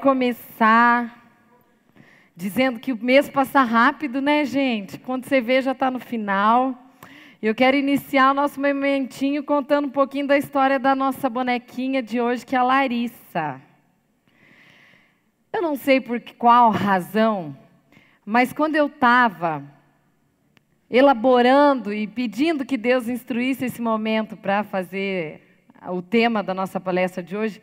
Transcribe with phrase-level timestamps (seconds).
[0.00, 1.28] começar
[2.36, 4.96] dizendo que o mês passa rápido, né, gente?
[4.96, 6.72] Quando você vê, já está no final.
[7.42, 12.20] Eu quero iniciar o nosso momentinho contando um pouquinho da história da nossa bonequinha de
[12.20, 13.60] hoje, que é a Larissa.
[15.52, 17.56] Eu não sei por qual razão,
[18.24, 19.64] mas quando eu estava
[20.88, 25.42] elaborando e pedindo que Deus instruísse esse momento para fazer
[25.88, 27.60] o tema da nossa palestra de hoje,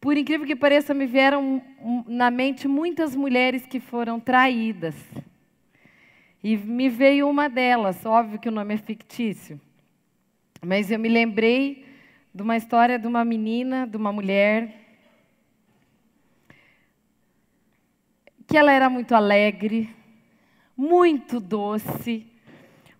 [0.00, 1.60] por incrível que pareça, me vieram
[2.06, 4.94] na mente muitas mulheres que foram traídas.
[6.42, 9.60] E me veio uma delas, óbvio que o nome é fictício.
[10.64, 11.84] Mas eu me lembrei
[12.32, 14.72] de uma história de uma menina, de uma mulher,
[18.46, 19.94] que ela era muito alegre,
[20.76, 22.24] muito doce,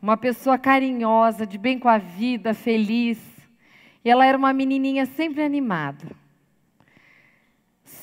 [0.02, 3.19] uma pessoa carinhosa, de bem com a vida, feliz.
[4.05, 6.07] E ela era uma menininha sempre animada.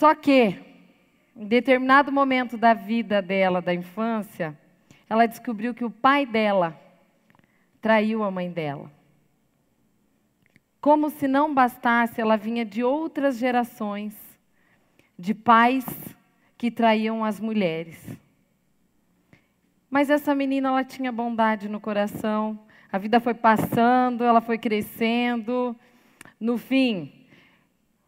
[0.05, 0.55] Só que,
[1.36, 4.55] em determinado momento da vida dela, da infância,
[5.10, 6.79] ela descobriu que o pai dela
[7.82, 8.91] traiu a mãe dela.
[10.79, 14.16] Como se não bastasse, ela vinha de outras gerações
[15.18, 15.88] de pais
[16.55, 18.07] que traíam as mulheres.
[19.90, 22.60] Mas essa menina ela tinha bondade no coração.
[22.91, 25.76] A vida foi passando, ela foi crescendo.
[26.40, 27.24] No fim,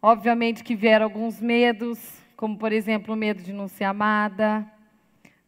[0.10, 2.00] Obviamente que vieram alguns medos,
[2.38, 4.66] como por exemplo o medo de não ser amada.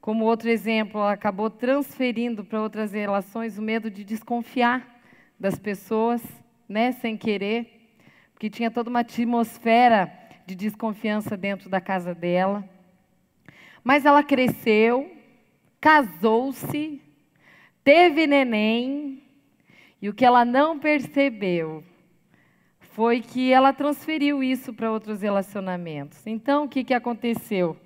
[0.02, 5.00] Como outro exemplo, ela acabou transferindo para outras relações o medo de desconfiar
[5.40, 6.22] das pessoas,
[6.68, 7.94] né, sem querer,
[8.34, 10.12] porque tinha toda uma atmosfera
[10.46, 12.62] de desconfiança dentro da casa dela.
[13.82, 15.10] Mas ela cresceu,
[15.80, 17.02] casou-se,
[17.82, 19.24] teve neném,
[20.02, 21.82] e o que ela não percebeu
[23.00, 26.28] foi que ela transferiu isso para outros relacionamentos.
[26.28, 27.78] Então, o que, que aconteceu?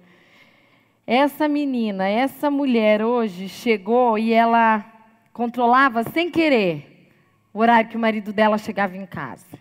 [1.06, 4.84] Essa menina, essa mulher hoje chegou e ela
[5.32, 7.12] controlava sem querer
[7.54, 9.56] o horário que o marido dela chegava em casa.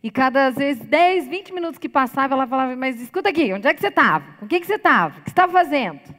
[0.00, 3.74] E cada vez, 10, 20 minutos que passava, ela falava, mas escuta aqui, onde é
[3.74, 4.24] que você estava?
[4.38, 5.18] Com o que, que você estava?
[5.18, 6.14] O que você estava fazendo?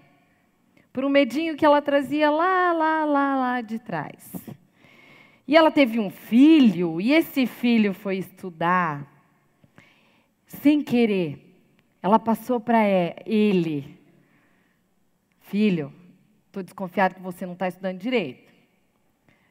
[0.92, 4.54] Por um medinho que ela trazia lá, lá, lá, lá de trás.
[5.48, 9.06] E ela teve um filho, e esse filho foi estudar.
[10.48, 11.58] Sem querer,
[12.02, 12.80] ela passou para
[13.26, 14.00] ele:
[15.42, 15.94] Filho,
[16.48, 18.54] estou desconfiado que você não está estudando direito.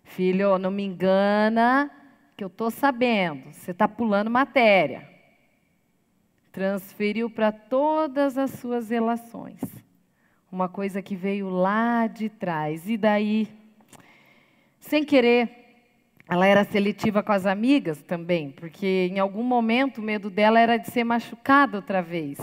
[0.05, 1.91] Filho, não me engana,
[2.37, 5.09] que eu estou sabendo, você está pulando matéria.
[6.51, 9.61] Transferiu para todas as suas relações.
[10.51, 12.89] Uma coisa que veio lá de trás.
[12.91, 13.49] E daí,
[14.79, 15.62] sem querer,
[16.33, 20.79] ela era seletiva com as amigas também, porque em algum momento o medo dela era
[20.79, 22.39] de ser machucada outra vez.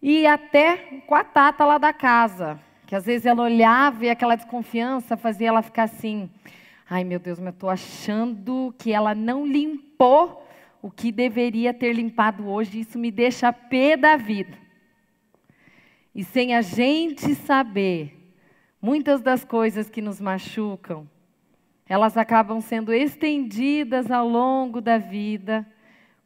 [0.00, 4.36] E até com a Tata lá da casa, que às vezes ela olhava e aquela
[4.36, 6.30] desconfiança fazia ela ficar assim:
[6.88, 10.46] ai meu Deus, mas eu estou achando que ela não limpou
[10.80, 14.56] o que deveria ter limpado hoje, isso me deixa pé da vida.
[16.14, 18.32] E sem a gente saber,
[18.80, 21.10] muitas das coisas que nos machucam,
[21.88, 25.66] elas acabam sendo estendidas ao longo da vida,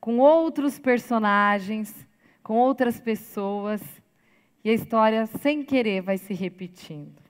[0.00, 2.06] com outros personagens,
[2.42, 3.82] com outras pessoas,
[4.62, 7.22] e a história, sem querer, vai se repetindo.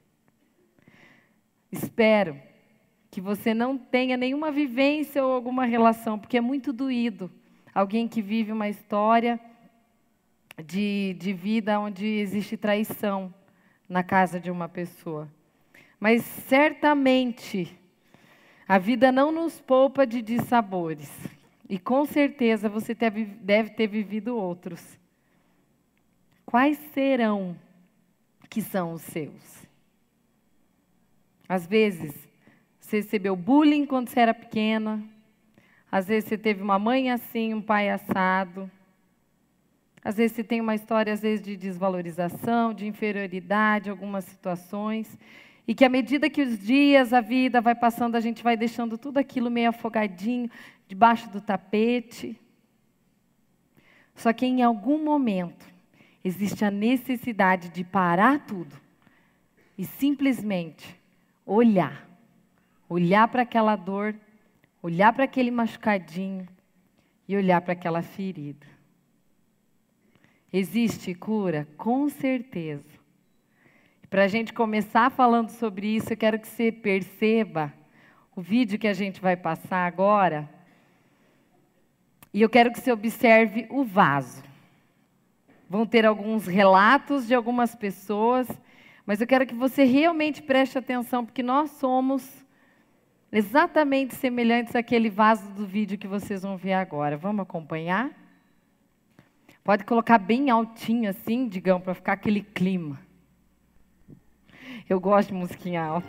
[1.70, 2.40] Espero
[3.10, 7.30] que você não tenha nenhuma vivência ou alguma relação, porque é muito doído
[7.74, 9.38] alguém que vive uma história
[10.64, 13.32] de, de vida onde existe traição
[13.88, 15.30] na casa de uma pessoa.
[16.00, 17.78] Mas certamente
[18.68, 21.10] a vida não nos poupa de dissabores.
[21.68, 24.98] E com certeza você deve ter vivido outros.
[26.44, 27.56] Quais serão
[28.48, 29.66] que são os seus?
[31.48, 32.14] Às vezes,
[32.80, 35.02] você recebeu bullying quando você era pequena.
[35.90, 38.70] Às vezes você teve uma mãe assim, um pai assado.
[40.04, 45.18] Às vezes você tem uma história, às vezes, de desvalorização, de inferioridade, algumas situações.
[45.66, 48.96] E que à medida que os dias, a vida vai passando, a gente vai deixando
[48.96, 50.48] tudo aquilo meio afogadinho,
[50.86, 52.40] debaixo do tapete.
[54.14, 55.66] Só que em algum momento
[56.24, 58.76] existe a necessidade de parar tudo
[59.76, 60.98] e simplesmente
[61.44, 62.06] olhar.
[62.88, 64.14] Olhar para aquela dor,
[64.80, 66.46] olhar para aquele machucadinho
[67.26, 68.66] e olhar para aquela ferida.
[70.52, 71.66] Existe cura?
[71.76, 72.95] Com certeza.
[74.08, 77.74] Para a gente começar falando sobre isso, eu quero que você perceba
[78.36, 80.48] o vídeo que a gente vai passar agora.
[82.32, 84.44] E eu quero que você observe o vaso.
[85.68, 88.46] vão ter alguns relatos de algumas pessoas,
[89.04, 92.44] mas eu quero que você realmente preste atenção, porque nós somos
[93.32, 97.16] exatamente semelhantes àquele vaso do vídeo que vocês vão ver agora.
[97.16, 98.12] Vamos acompanhar?
[99.64, 103.05] Pode colocar bem altinho assim, digamos, para ficar aquele clima.
[104.88, 106.06] Eu gosto de musiquinha alta.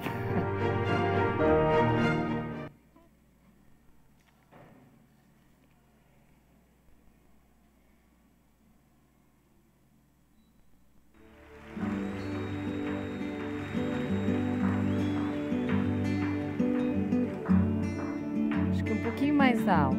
[18.69, 19.97] Acho que um pouquinho mais alto.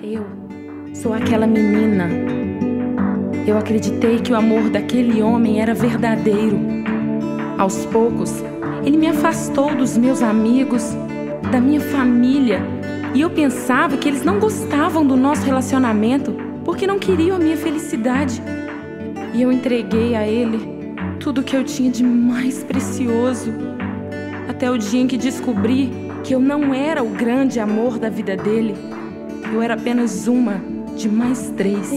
[0.00, 0.24] Eu
[0.94, 2.06] sou aquela menina.
[3.46, 6.58] Eu acreditei que o amor daquele homem era verdadeiro.
[7.58, 8.42] Aos poucos,
[8.84, 10.96] ele me afastou dos meus amigos,
[11.50, 12.62] da minha família,
[13.14, 16.34] e eu pensava que eles não gostavam do nosso relacionamento
[16.64, 18.40] porque não queriam a minha felicidade.
[19.34, 20.60] E eu entreguei a ele
[21.18, 23.52] tudo que eu tinha de mais precioso.
[24.48, 25.92] Até o dia em que descobri
[26.22, 28.74] que eu não era o grande amor da vida dele.
[29.52, 30.62] Eu era apenas uma
[30.96, 31.90] de mais três.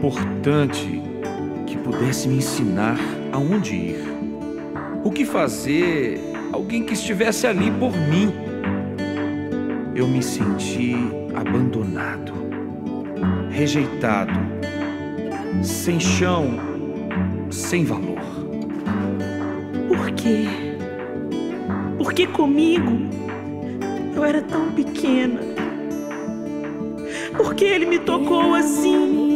[0.00, 1.02] Importante
[1.66, 2.96] que pudesse me ensinar
[3.32, 4.04] aonde ir.
[5.04, 6.18] O que fazer,
[6.50, 8.32] alguém que estivesse ali por mim.
[9.94, 10.96] Eu me senti
[11.34, 12.32] abandonado,
[13.50, 14.32] rejeitado,
[15.62, 16.48] sem chão,
[17.50, 18.22] sem valor.
[19.86, 20.46] Por quê?
[21.98, 22.90] Por que comigo?
[24.16, 25.40] Eu era tão pequena.
[27.36, 29.29] Por que ele me tocou assim?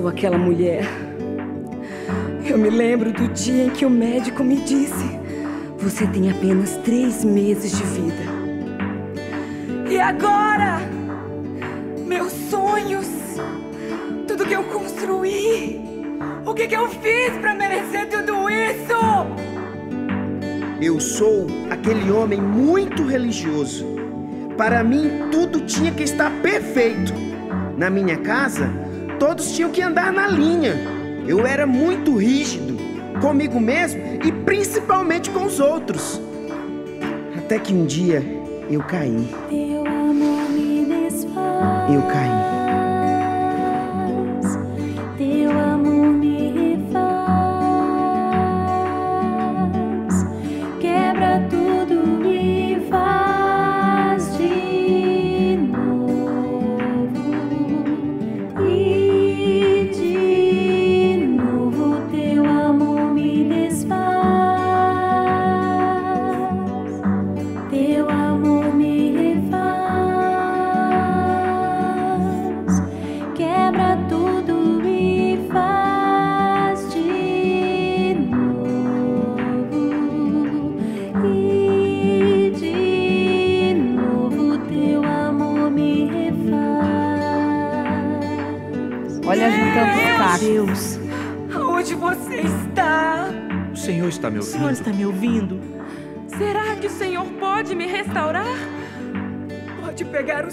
[0.00, 0.88] Sou aquela mulher.
[2.42, 5.20] Eu me lembro do dia em que o médico me disse:
[5.78, 8.24] Você tem apenas três meses de vida.
[9.90, 10.80] E agora?
[12.06, 13.06] Meus sonhos,
[14.26, 15.78] tudo que eu construí,
[16.46, 18.96] o que, que eu fiz para merecer tudo isso?
[20.80, 23.84] Eu sou aquele homem muito religioso.
[24.56, 27.12] Para mim, tudo tinha que estar perfeito.
[27.76, 28.89] Na minha casa,
[29.20, 30.74] todos tinham que andar na linha.
[31.28, 32.76] Eu era muito rígido
[33.20, 36.20] comigo mesmo e principalmente com os outros.
[37.36, 38.24] Até que um dia
[38.70, 39.28] eu caí.
[41.92, 42.59] Eu caí.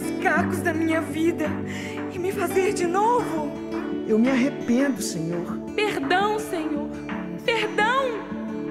[0.02, 1.48] Os cacos da minha vida
[2.14, 3.52] e me fazer de novo?
[4.08, 5.60] Eu me arrependo, Senhor.
[5.76, 6.90] Perdão, Senhor.
[7.44, 8.20] Perdão.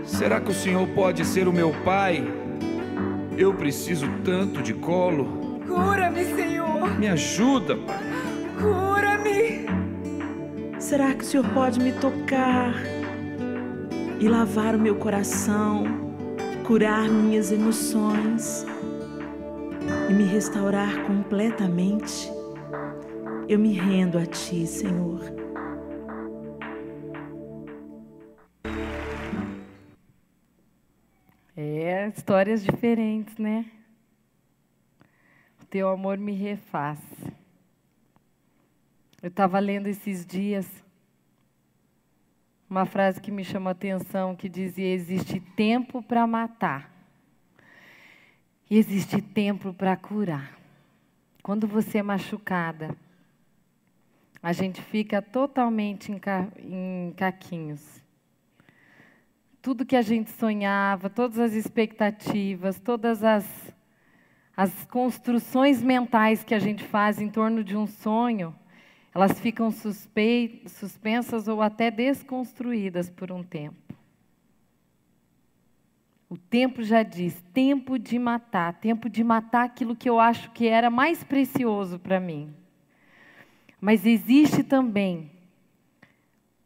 [0.04, 2.24] Será que o Senhor pode ser o meu pai?
[3.36, 5.60] Eu preciso tanto de colo.
[5.66, 6.98] Cura-me, Senhor.
[6.98, 7.98] Me ajuda, pai.
[8.58, 9.66] Cura-me.
[10.78, 12.74] Será que o Senhor pode me tocar
[14.18, 15.84] e lavar o meu coração,
[16.64, 18.64] curar minhas emoções
[20.08, 22.30] e me restaurar completamente?
[23.48, 25.20] Eu me rendo a Ti, Senhor.
[31.56, 33.70] É, histórias diferentes, né?
[35.60, 37.00] O teu amor me refaz.
[39.20, 40.66] Eu estava lendo esses dias
[42.68, 46.95] uma frase que me chamou a atenção que dizia: existe tempo para matar
[48.70, 50.56] existe tempo para curar.
[51.42, 52.96] Quando você é machucada,
[54.42, 56.48] a gente fica totalmente em, ca...
[56.58, 58.04] em caquinhos
[59.66, 63.44] tudo que a gente sonhava, todas as expectativas, todas as,
[64.56, 68.54] as construções mentais que a gente faz em torno de um sonho,
[69.12, 73.85] elas ficam suspei- suspensas ou até desconstruídas por um tempo.
[76.28, 80.66] O tempo já diz, tempo de matar, tempo de matar aquilo que eu acho que
[80.66, 82.52] era mais precioso para mim.
[83.80, 85.30] Mas existe também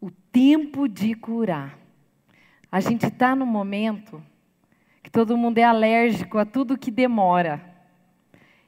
[0.01, 1.79] o tempo de curar.
[2.73, 4.23] A gente está no momento
[5.03, 7.63] que todo mundo é alérgico a tudo que demora.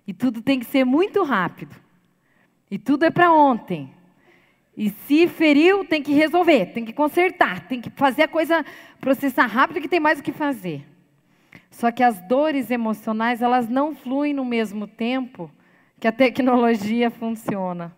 [0.06, 1.74] E tudo tem que ser muito rápido.
[2.70, 3.90] E tudo é para ontem.
[4.76, 8.64] E se feriu, tem que resolver, tem que consertar, tem que fazer a coisa
[9.00, 10.86] processar rápido que tem mais o que fazer.
[11.70, 15.50] Só que as dores emocionais, elas não fluem no mesmo tempo
[16.00, 17.94] que a tecnologia funciona.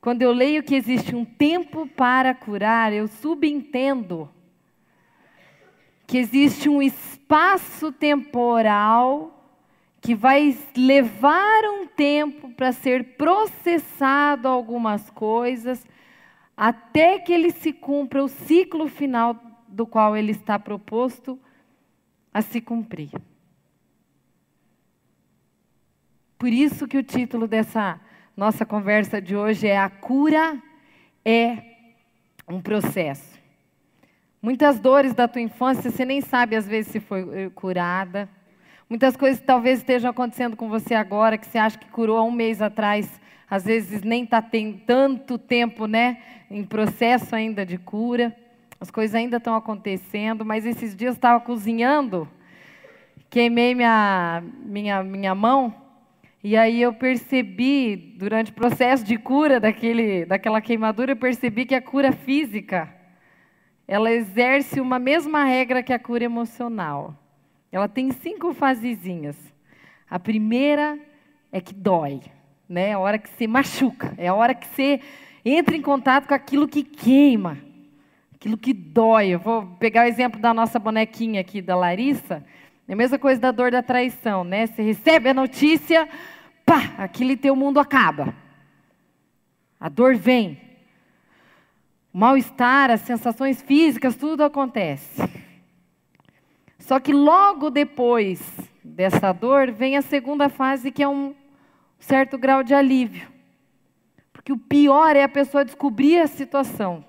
[0.00, 4.28] Quando eu leio que existe um tempo para curar, eu subentendo
[6.06, 9.41] que existe um espaço temporal
[10.02, 15.86] que vai levar um tempo para ser processado algumas coisas,
[16.56, 21.38] até que ele se cumpra o ciclo final do qual ele está proposto
[22.34, 23.12] a se cumprir.
[26.36, 28.00] Por isso que o título dessa
[28.36, 30.60] nossa conversa de hoje é A Cura
[31.24, 31.58] é
[32.48, 33.40] um Processo.
[34.42, 38.28] Muitas dores da tua infância você nem sabe às vezes se foi eh, curada.
[38.92, 42.30] Muitas coisas talvez estejam acontecendo com você agora que você acha que curou há um
[42.30, 43.10] mês atrás,
[43.48, 46.18] às vezes nem está tem tanto tempo, né,
[46.50, 48.36] em processo ainda de cura.
[48.78, 52.28] As coisas ainda estão acontecendo, mas esses dias estava cozinhando,
[53.30, 55.74] queimei minha, minha, minha mão
[56.44, 61.74] e aí eu percebi, durante o processo de cura daquele, daquela queimadura, eu percebi que
[61.74, 62.94] a cura física,
[63.88, 67.21] ela exerce uma mesma regra que a cura emocional.
[67.72, 69.36] Ela tem cinco fasezinhas.
[70.08, 70.98] A primeira
[71.50, 72.20] é que dói,
[72.68, 72.90] né?
[72.90, 75.00] É a hora que você machuca, é a hora que você
[75.42, 77.56] entra em contato com aquilo que queima,
[78.34, 79.28] aquilo que dói.
[79.28, 82.44] Eu vou pegar o exemplo da nossa bonequinha aqui, da Larissa.
[82.86, 84.66] É a mesma coisa da dor da traição, né?
[84.66, 86.06] Você recebe a notícia,
[86.66, 88.34] pá, aquele teu mundo acaba.
[89.80, 90.60] A dor vem.
[92.12, 95.41] O mal-estar, as sensações físicas, tudo acontece.
[96.82, 98.42] Só que logo depois
[98.82, 101.32] dessa dor vem a segunda fase, que é um
[101.96, 103.30] certo grau de alívio.
[104.32, 107.04] Porque o pior é a pessoa descobrir a situação.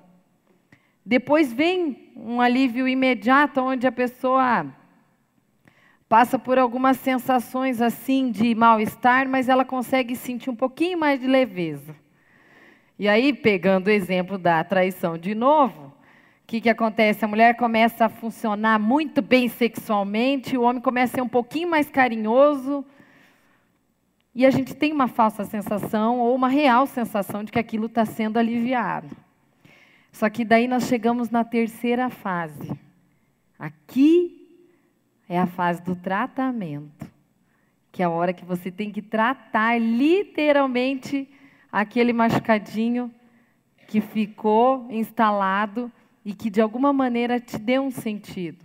[1.03, 4.67] Depois vem um alívio imediato, onde a pessoa
[6.07, 11.25] passa por algumas sensações assim de mal-estar, mas ela consegue sentir um pouquinho mais de
[11.25, 11.95] leveza.
[12.99, 15.92] E aí, pegando o exemplo da traição de novo,
[16.43, 17.23] o que, que acontece?
[17.23, 21.69] A mulher começa a funcionar muito bem sexualmente, o homem começa a ser um pouquinho
[21.69, 22.85] mais carinhoso,
[24.35, 28.03] e a gente tem uma falsa sensação ou uma real sensação de que aquilo está
[28.03, 29.15] sendo aliviado.
[30.11, 32.71] Só que daí nós chegamos na terceira fase.
[33.57, 34.59] Aqui
[35.29, 37.09] é a fase do tratamento,
[37.91, 41.29] que é a hora que você tem que tratar literalmente
[41.71, 43.11] aquele machucadinho
[43.87, 45.91] que ficou instalado
[46.25, 48.63] e que de alguma maneira te deu um sentido.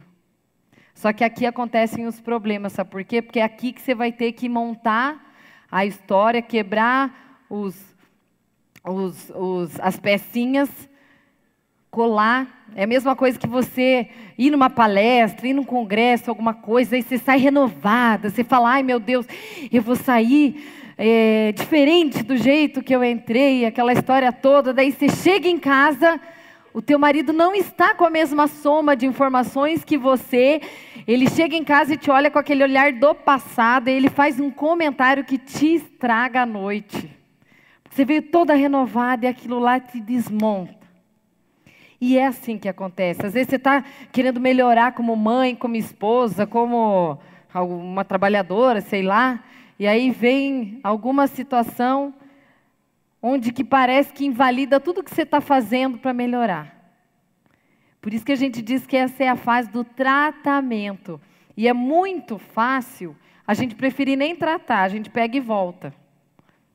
[0.95, 3.23] Só que aqui acontecem os problemas, sabe por quê?
[3.23, 5.33] Porque é aqui que você vai ter que montar
[5.71, 7.77] a história, quebrar os,
[8.85, 10.69] os, os, as pecinhas,
[11.91, 12.67] colar.
[12.75, 17.03] É a mesma coisa que você ir numa palestra, ir num congresso, alguma coisa, aí
[17.03, 19.27] você sai renovada, você fala, ai meu Deus,
[19.73, 20.65] eu vou sair
[20.97, 24.75] é, diferente do jeito que eu entrei, aquela história toda.
[24.75, 26.21] Daí você chega em casa,
[26.79, 30.61] o teu marido não está com a mesma soma de informações que você.
[31.09, 34.39] Ele chega em casa e te olha com aquele olhar do passado, e ele faz
[34.39, 37.11] um comentário que te estraga a noite.
[37.91, 40.87] Você veio toda renovada e aquilo lá te desmonta.
[42.01, 43.27] E é assim que acontece.
[43.27, 43.83] Às vezes você está
[44.13, 47.19] querendo melhorar como mãe, como esposa, como
[47.53, 49.43] uma trabalhadora, sei lá,
[49.81, 52.15] e aí vem alguma situação
[53.23, 56.79] onde que parece que invalida tudo que você está fazendo para melhorar.
[58.01, 61.21] Por isso que a gente diz que essa é a fase do tratamento.
[61.57, 65.93] E é muito fácil a gente preferir nem tratar, a gente pega e volta.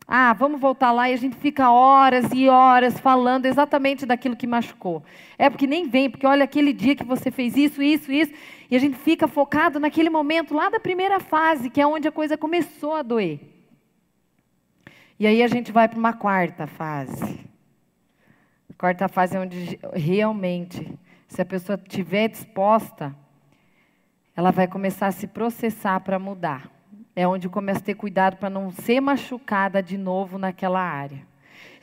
[0.05, 4.45] Ah, vamos voltar lá e a gente fica horas e horas falando exatamente daquilo que
[4.45, 5.01] machucou.
[5.38, 8.33] É porque nem vem, porque olha aquele dia que você fez isso, isso, isso,
[8.69, 12.12] e a gente fica focado naquele momento lá da primeira fase, que é onde a
[12.12, 13.52] coisa começou a doer.
[15.20, 17.39] E aí a gente vai para uma quarta fase.
[18.70, 23.15] A quarta fase é onde realmente, se a pessoa estiver disposta,
[24.36, 26.70] ela vai começar a se processar para mudar.
[27.15, 31.25] É onde começa a ter cuidado para não ser machucada de novo naquela área.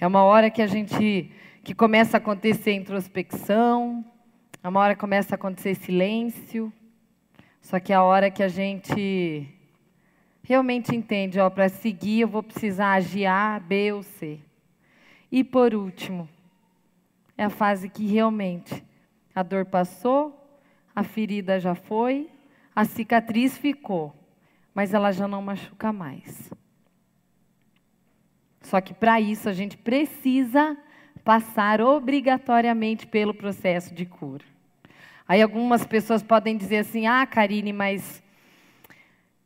[0.01, 1.31] É uma hora que a gente
[1.63, 4.05] que começa a acontecer introspecção,
[4.63, 6.73] é uma hora que começa a acontecer silêncio.
[7.61, 9.47] Só que é a hora que a gente
[10.51, 14.39] realmente entende, ó, para seguir eu vou precisar agir A, B ou C.
[15.31, 16.29] E por último,
[17.39, 18.85] é a fase que realmente
[19.35, 20.61] a dor passou,
[20.95, 22.29] a ferida já foi,
[22.75, 24.15] a cicatriz ficou
[24.75, 26.51] mas ela já não machuca mais.
[28.63, 30.77] Só que para isso a gente precisa
[31.25, 34.45] passar obrigatoriamente pelo processo de cura.
[35.27, 38.23] Aí algumas pessoas podem dizer assim: "Ah, Karine, mas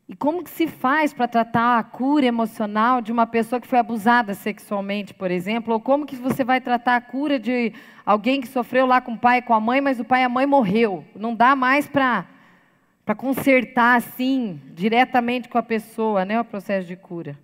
[0.06, 3.78] e como que se faz para tratar a cura emocional de uma pessoa que foi
[3.78, 5.72] abusada sexualmente, por exemplo?
[5.72, 7.72] Ou como que você vai tratar a cura de
[8.04, 10.24] alguém que sofreu lá com o pai e com a mãe, mas o pai e
[10.24, 11.04] a mãe morreu?
[11.16, 12.26] Não dá mais para
[13.04, 17.38] para consertar assim, diretamente com a pessoa, né, o processo de cura.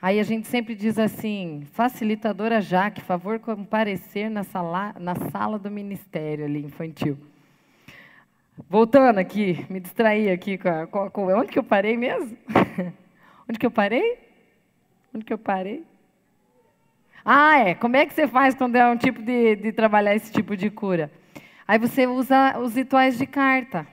[0.00, 5.70] Aí a gente sempre diz assim, facilitadora Jaque, favor comparecer na sala, na sala do
[5.70, 7.16] ministério ali, infantil.
[8.66, 12.36] Voltando aqui, me distraí aqui com, a, com, com onde que eu parei mesmo?
[13.48, 14.18] onde que eu parei?
[15.14, 15.84] Onde que eu parei?
[17.24, 17.74] Ah, é.
[17.74, 20.70] Como é que você faz quando é um tipo de, de trabalhar esse tipo de
[20.70, 21.10] cura?
[21.66, 23.86] Aí você usa os rituais de carta.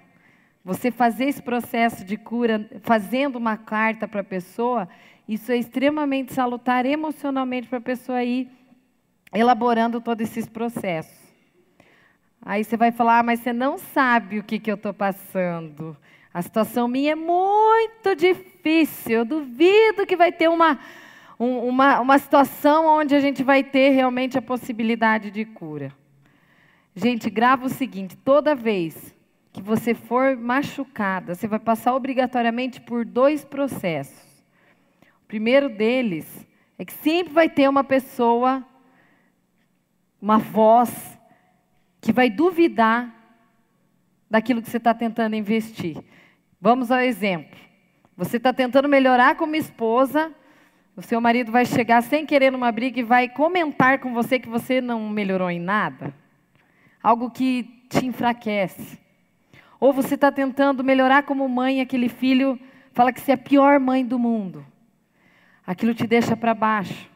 [0.63, 4.89] Você fazer esse processo de cura, fazendo uma carta para a pessoa,
[5.27, 8.49] isso é extremamente salutar emocionalmente para a pessoa ir
[9.33, 11.24] elaborando todos esses processos.
[12.45, 15.97] Aí você vai falar, ah, mas você não sabe o que, que eu estou passando.
[16.31, 19.19] A situação minha é muito difícil.
[19.19, 20.77] Eu duvido que vai ter uma,
[21.39, 25.91] um, uma, uma situação onde a gente vai ter realmente a possibilidade de cura.
[26.95, 29.15] Gente, grava o seguinte: toda vez
[29.51, 34.43] que você for machucada, você vai passar obrigatoriamente por dois processos.
[35.23, 36.45] O primeiro deles
[36.77, 38.63] é que sempre vai ter uma pessoa,
[40.21, 41.14] uma voz,
[42.05, 43.11] que vai duvidar
[44.29, 45.97] daquilo que você está tentando investir.
[46.61, 47.57] Vamos ao exemplo.
[48.15, 50.31] Você está tentando melhorar como esposa,
[50.95, 54.47] o seu marido vai chegar sem querer numa briga e vai comentar com você que
[54.47, 56.13] você não melhorou em nada.
[57.01, 58.99] Algo que te enfraquece.
[59.79, 62.59] Ou você está tentando melhorar como mãe, aquele filho
[62.93, 64.63] fala que você é a pior mãe do mundo.
[65.65, 67.09] Aquilo te deixa para baixo.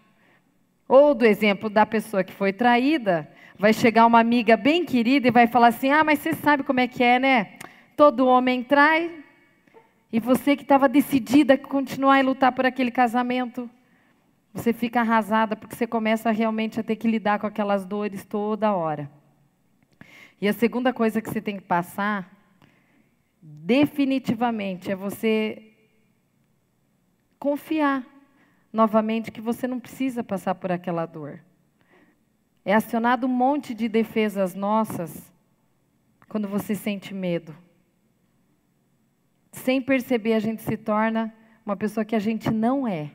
[0.87, 5.31] Ou do exemplo da pessoa que foi traída, vai chegar uma amiga bem querida e
[5.31, 7.57] vai falar assim: Ah, mas você sabe como é que é, né?
[7.97, 9.11] Todo homem trai.
[10.11, 13.69] E você que estava decidida a continuar e lutar por aquele casamento,
[14.53, 18.73] você fica arrasada porque você começa realmente a ter que lidar com aquelas dores toda
[18.73, 19.11] hora.
[20.41, 22.33] E a segunda coisa que você tem que passar
[23.41, 25.73] definitivamente é você
[27.37, 28.05] confiar
[28.71, 31.41] novamente que você não precisa passar por aquela dor.
[32.63, 35.31] É acionado um monte de defesas nossas
[36.27, 37.55] quando você sente medo.
[39.51, 41.33] Sem perceber, a gente se torna
[41.65, 43.11] uma pessoa que a gente não é,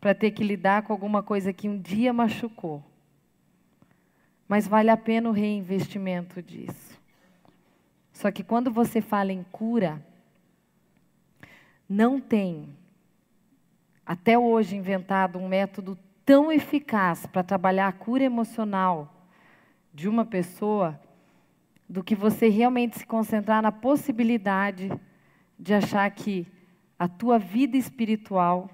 [0.00, 2.82] para ter que lidar com alguma coisa que um dia machucou.
[4.48, 6.98] Mas vale a pena o reinvestimento disso.
[8.12, 10.04] Só que quando você fala em cura,
[11.88, 12.68] não tem,
[14.04, 15.98] até hoje, inventado um método
[16.30, 19.26] tão eficaz para trabalhar a cura emocional
[19.92, 20.96] de uma pessoa
[21.88, 24.92] do que você realmente se concentrar na possibilidade
[25.58, 26.46] de achar que
[26.96, 28.70] a tua vida espiritual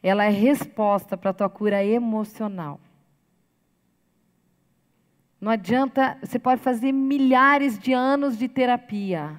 [0.00, 2.78] ela é resposta para a tua cura emocional.
[5.40, 9.36] Não adianta, você pode fazer milhares de anos de terapia.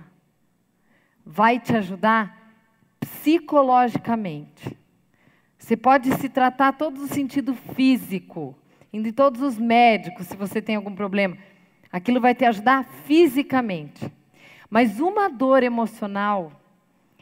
[1.25, 2.51] Vai te ajudar
[2.99, 4.78] psicologicamente.
[5.59, 8.55] Você pode se tratar todo no sentido físico,
[8.93, 11.37] indo em todos os médicos se você tem algum problema.
[11.91, 14.11] Aquilo vai te ajudar fisicamente.
[14.69, 16.51] Mas uma dor emocional,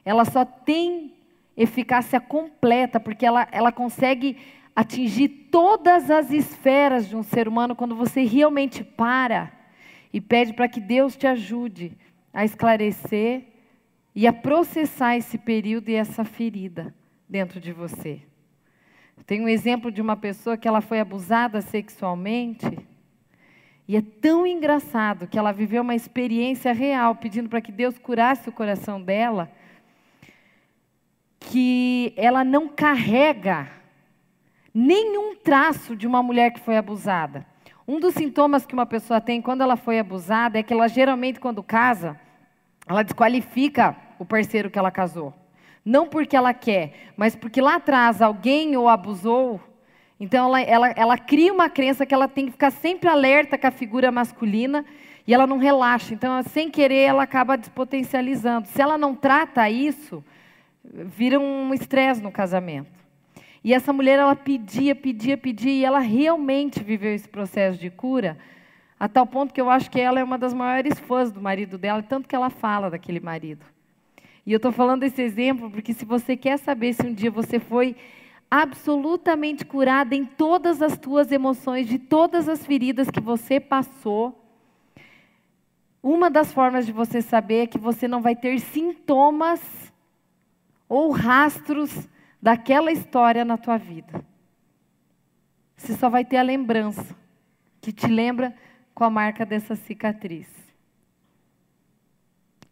[0.05, 1.15] ela só tem
[1.57, 4.37] eficácia completa, porque ela, ela consegue
[4.75, 9.51] atingir todas as esferas de um ser humano quando você realmente para
[10.13, 11.97] e pede para que Deus te ajude
[12.31, 13.45] a esclarecer
[14.13, 16.93] e a processar esse período e essa ferida
[17.27, 18.21] dentro de você.
[19.25, 22.77] Tem um exemplo de uma pessoa que ela foi abusada sexualmente
[23.87, 28.49] e é tão engraçado que ela viveu uma experiência real, pedindo para que Deus curasse
[28.49, 29.49] o coração dela,
[31.39, 33.69] que ela não carrega
[34.73, 37.45] nenhum traço de uma mulher que foi abusada.
[37.87, 41.39] Um dos sintomas que uma pessoa tem quando ela foi abusada é que ela geralmente,
[41.39, 42.19] quando casa,
[42.85, 45.33] ela desqualifica o parceiro que ela casou.
[45.87, 49.61] Não porque ela quer, mas porque lá atrás alguém o abusou
[50.19, 53.67] então ela, ela, ela cria uma crença que ela tem que ficar sempre alerta com
[53.67, 54.83] a figura masculina
[55.27, 56.13] e ela não relaxa.
[56.13, 58.67] Então, sem querer, ela acaba despotencializando.
[58.67, 60.23] Se ela não trata isso,
[60.83, 62.97] vira um estresse no casamento.
[63.63, 68.37] E essa mulher, ela pedia, pedia, pedia, e ela realmente viveu esse processo de cura,
[68.99, 71.77] a tal ponto que eu acho que ela é uma das maiores fãs do marido
[71.77, 73.65] dela, tanto que ela fala daquele marido.
[74.47, 77.59] E eu estou falando esse exemplo porque se você quer saber se um dia você
[77.59, 77.97] foi
[78.49, 84.41] absolutamente curada em todas as tuas emoções, de todas as feridas que você passou.
[86.01, 89.61] Uma das formas de você saber é que você não vai ter sintomas
[90.87, 92.07] ou rastros
[92.41, 94.25] daquela história na tua vida.
[95.75, 97.13] Você só vai ter a lembrança,
[97.81, 98.55] que te lembra
[98.95, 100.66] com a marca dessa cicatriz.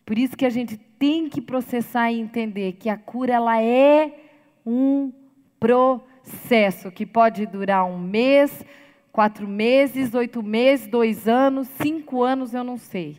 [0.06, 4.14] Por isso que a gente tem que processar e entender que a cura ela é
[4.66, 5.12] um
[5.60, 8.64] processo que pode durar um mês,
[9.12, 13.18] quatro meses, oito meses, dois anos, cinco anos, eu não sei.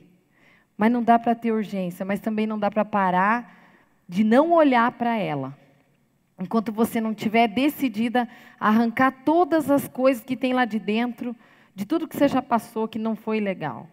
[0.76, 3.56] Mas não dá para ter urgência, mas também não dá para parar
[4.08, 5.58] de não olhar para ela.
[6.38, 8.28] Enquanto você não tiver decidida
[8.60, 11.34] a arrancar todas as coisas que tem lá de dentro,
[11.74, 13.88] de tudo que você já passou que não foi legal.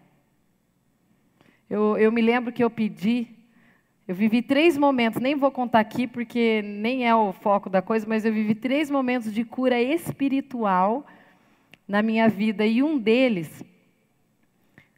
[1.68, 3.34] Eu, eu me lembro que eu pedi
[4.06, 8.06] eu vivi três momentos, nem vou contar aqui porque nem é o foco da coisa,
[8.06, 11.06] mas eu vivi três momentos de cura espiritual
[11.88, 13.64] na minha vida e um deles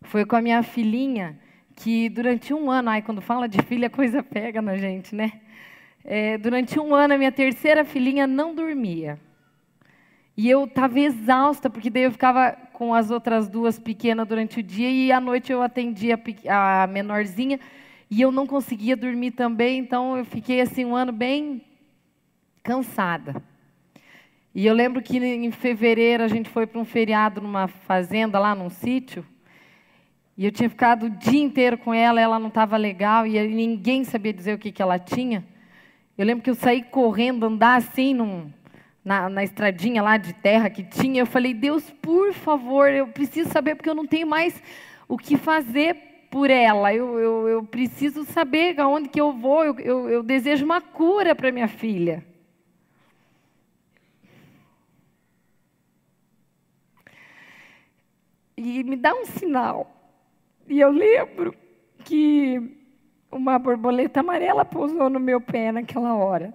[0.02, 1.38] foi com a minha filhinha,
[1.76, 5.40] que durante um ano, ai, quando fala de filha, a coisa pega na gente, né?
[6.04, 9.20] É, durante um ano, a minha terceira filhinha não dormia.
[10.36, 14.62] E eu estava exausta, porque daí eu ficava com as outras duas pequenas durante o
[14.62, 17.58] dia e à noite eu atendia a menorzinha.
[18.10, 21.62] E eu não conseguia dormir também, então eu fiquei assim um ano bem
[22.62, 23.42] cansada.
[24.54, 28.54] E eu lembro que em fevereiro a gente foi para um feriado numa fazenda lá
[28.54, 29.24] num sítio.
[30.36, 34.04] E eu tinha ficado o dia inteiro com ela, ela não estava legal e ninguém
[34.04, 35.42] sabia dizer o que, que ela tinha.
[36.16, 38.50] Eu lembro que eu saí correndo, andar assim num,
[39.06, 41.22] na, na estradinha lá de terra que tinha.
[41.22, 44.60] Eu falei, Deus, por favor, eu preciso saber porque eu não tenho mais
[45.06, 45.94] o que fazer
[46.28, 46.92] por ela.
[46.92, 49.64] Eu, eu, eu preciso saber aonde que eu vou.
[49.64, 52.26] Eu, eu, eu desejo uma cura para minha filha.
[58.56, 59.88] E me dá um sinal.
[60.66, 61.54] E eu lembro
[62.04, 62.76] que
[63.30, 66.52] uma borboleta amarela pousou no meu pé naquela hora.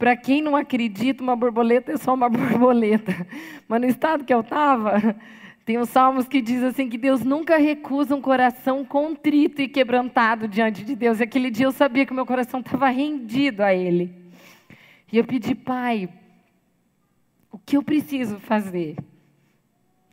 [0.00, 3.14] Para quem não acredita, uma borboleta é só uma borboleta.
[3.68, 5.14] Mas no estado que eu estava,
[5.62, 10.48] tem os salmos que diz assim que Deus nunca recusa um coração contrito e quebrantado
[10.48, 11.20] diante de Deus.
[11.20, 14.10] E aquele dia eu sabia que meu coração estava rendido a Ele.
[15.12, 16.08] E eu pedi, Pai,
[17.52, 18.96] o que eu preciso fazer?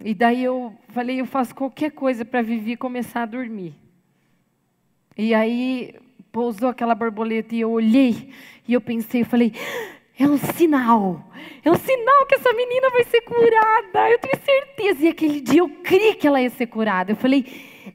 [0.04, 3.74] E daí eu falei, eu faço qualquer coisa para Vivi começar a dormir.
[5.18, 5.96] E aí
[6.32, 8.30] pousou aquela borboleta e eu olhei
[8.68, 9.54] e eu pensei, eu falei,
[10.20, 11.24] é um sinal.
[11.64, 14.10] É um sinal que essa menina vai ser curada.
[14.10, 15.06] Eu tenho certeza.
[15.06, 17.12] E aquele dia eu criei que ela ia ser curada.
[17.12, 17.46] Eu falei: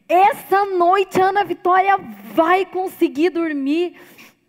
[0.08, 1.98] essa noite a Ana Vitória
[2.32, 3.94] vai conseguir dormir.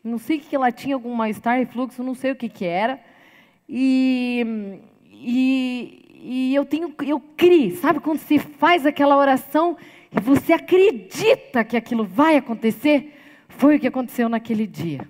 [0.03, 2.99] Não sei o que ela tinha, algum mal-estar, refluxo, não sei o que, que era.
[3.67, 9.77] E, e, e eu tenho, eu criei, sabe quando você faz aquela oração
[10.11, 13.13] e você acredita que aquilo vai acontecer?
[13.57, 15.07] Foi o que aconteceu naquele dia.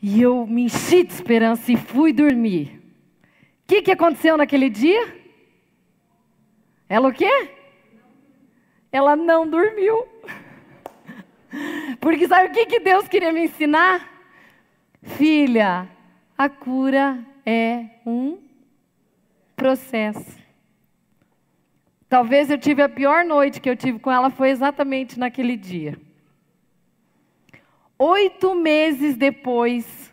[0.00, 2.80] E eu me enchi de esperança e fui dormir.
[3.62, 5.16] O que, que aconteceu naquele dia?
[6.88, 7.50] Ela o quê?
[8.90, 10.06] Ela não dormiu.
[12.00, 14.10] Porque sabe o que, que Deus queria me ensinar?
[15.02, 15.88] Filha,
[16.36, 18.38] a cura é um
[19.54, 20.40] processo.
[22.08, 25.98] Talvez eu tive a pior noite que eu tive com ela foi exatamente naquele dia.
[28.04, 30.12] Oito meses depois,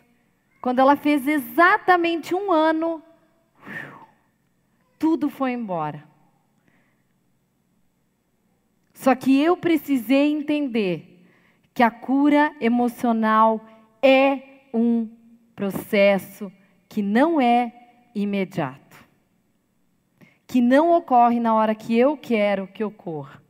[0.60, 3.02] quando ela fez exatamente um ano,
[4.96, 6.04] tudo foi embora.
[8.94, 11.26] Só que eu precisei entender
[11.74, 13.60] que a cura emocional
[14.00, 15.08] é um
[15.56, 16.52] processo
[16.88, 17.72] que não é
[18.14, 19.04] imediato.
[20.46, 23.42] Que não ocorre na hora que eu quero que ocorra.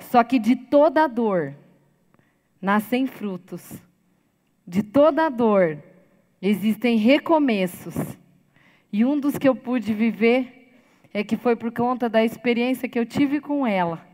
[0.00, 1.54] Só que de toda dor
[2.66, 3.80] nascem frutos.
[4.66, 5.78] De toda dor
[6.42, 7.94] existem recomeços.
[8.92, 10.74] E um dos que eu pude viver
[11.14, 14.04] é que foi por conta da experiência que eu tive com ela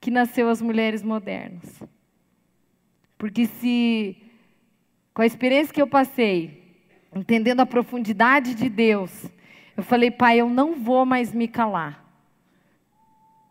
[0.00, 1.82] que nasceu as mulheres modernas.
[3.18, 4.16] Porque se
[5.12, 6.74] com a experiência que eu passei,
[7.14, 9.26] entendendo a profundidade de Deus,
[9.76, 12.02] eu falei, pai, eu não vou mais me calar.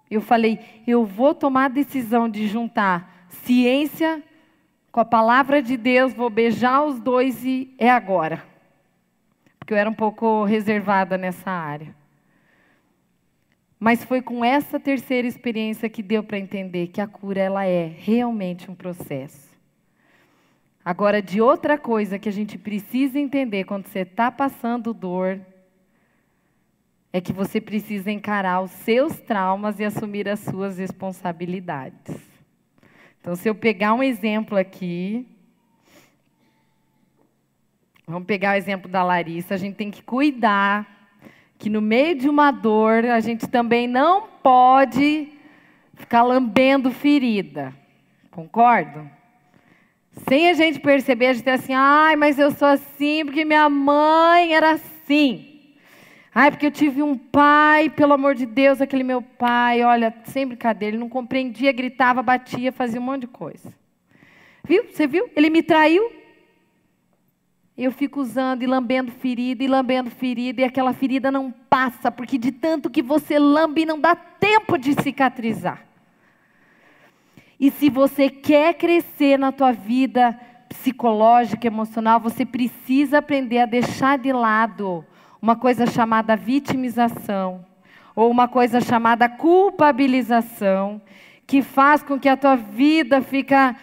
[0.10, 3.17] Eu falei, eu vou tomar a decisão de juntar
[3.48, 4.22] ciência
[4.92, 8.44] com a palavra de Deus, vou beijar os dois e é agora.
[9.58, 11.96] Porque eu era um pouco reservada nessa área.
[13.80, 17.86] Mas foi com essa terceira experiência que deu para entender que a cura ela é
[17.86, 19.48] realmente um processo.
[20.84, 25.40] Agora, de outra coisa que a gente precisa entender quando você está passando dor,
[27.14, 32.37] é que você precisa encarar os seus traumas e assumir as suas responsabilidades.
[33.28, 35.28] Então, se eu pegar um exemplo aqui,
[38.08, 41.12] vamos pegar o exemplo da Larissa, a gente tem que cuidar
[41.60, 45.28] que no meio de uma dor a gente também não pode
[45.94, 47.76] ficar lambendo ferida.
[48.32, 49.12] Concordo?
[50.30, 53.70] Sem a gente perceber, a gente é assim, ai, mas eu sou assim porque minha
[53.70, 55.57] mãe era assim.
[56.40, 60.46] Ai, porque eu tive um pai, pelo amor de Deus, aquele meu pai, olha, sem
[60.46, 63.74] brincadeira, ele não compreendia, gritava, batia, fazia um monte de coisa.
[64.64, 64.84] Viu?
[64.84, 65.28] Você viu?
[65.36, 66.12] Ele me traiu,
[67.76, 72.38] eu fico usando e lambendo ferida e lambendo ferida, e aquela ferida não passa, porque
[72.38, 75.88] de tanto que você lambe, não dá tempo de cicatrizar.
[77.60, 84.20] E se você quer crescer na tua vida psicológica, emocional, você precisa aprender a deixar
[84.20, 85.04] de lado
[85.42, 87.66] uma coisa chamada vitimização,
[88.16, 91.02] ou uma coisa chamada culpabilização,
[91.46, 93.76] que faz com que a tua vida fica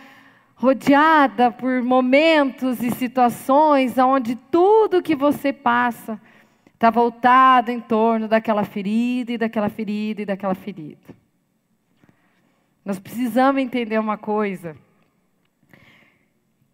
[0.55, 6.21] rodeada por momentos e situações onde tudo que você passa
[6.73, 11.15] está voltado em torno daquela ferida e daquela ferida e daquela ferida.
[12.85, 14.77] Nós precisamos entender uma coisa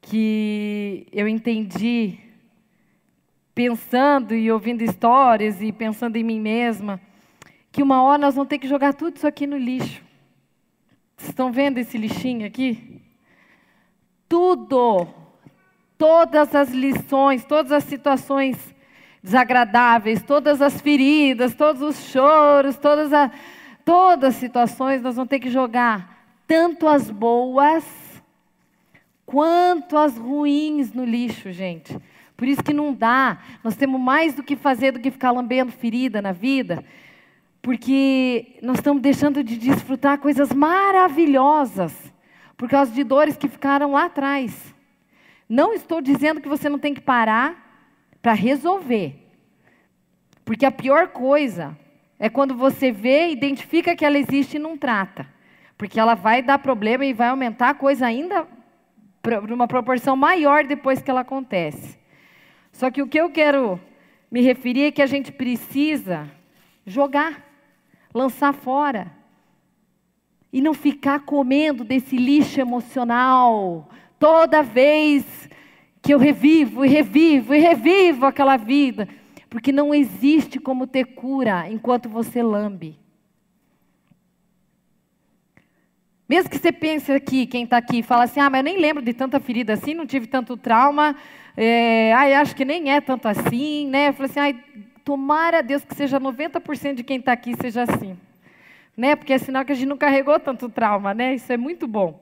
[0.00, 2.18] que eu entendi
[3.60, 6.98] pensando e ouvindo histórias e pensando em mim mesma,
[7.70, 10.02] que uma hora nós vamos ter que jogar tudo isso aqui no lixo.
[11.14, 13.02] Vocês estão vendo esse lixinho aqui?
[14.26, 15.08] tudo,
[15.98, 18.56] todas as lições, todas as situações
[19.22, 23.30] desagradáveis, todas as feridas, todos os choros, todas, a,
[23.84, 27.84] todas as situações, nós vamos ter que jogar tanto as boas
[29.26, 31.98] quanto as ruins no lixo, gente.
[32.40, 33.36] Por isso que não dá.
[33.62, 36.82] Nós temos mais do que fazer do que ficar lambendo ferida na vida,
[37.60, 41.94] porque nós estamos deixando de desfrutar coisas maravilhosas
[42.56, 44.74] por causa de dores que ficaram lá atrás.
[45.46, 49.16] Não estou dizendo que você não tem que parar para resolver.
[50.42, 51.76] Porque a pior coisa
[52.18, 55.26] é quando você vê, identifica que ela existe e não trata.
[55.76, 58.48] Porque ela vai dar problema e vai aumentar a coisa ainda
[59.20, 61.99] para uma proporção maior depois que ela acontece.
[62.80, 63.78] Só que o que eu quero
[64.30, 66.26] me referir é que a gente precisa
[66.86, 67.46] jogar,
[68.14, 69.12] lançar fora
[70.50, 73.86] e não ficar comendo desse lixo emocional
[74.18, 75.46] toda vez
[76.00, 79.06] que eu revivo e revivo e revivo aquela vida,
[79.50, 82.98] porque não existe como ter cura enquanto você lambe.
[86.26, 89.02] Mesmo que você pense aqui, quem está aqui, fala assim, ah, mas eu nem lembro
[89.02, 91.14] de tanta ferida assim, não tive tanto trauma,
[91.62, 94.08] é, ai, acho que nem é tanto assim, né?
[94.08, 94.64] Eu falei assim, ai,
[95.04, 98.16] tomara a Deus que seja 90% de quem está aqui seja assim.
[98.96, 99.14] Né?
[99.14, 101.34] Porque é sinal que a gente não carregou tanto trauma, né?
[101.34, 102.18] Isso é muito bom.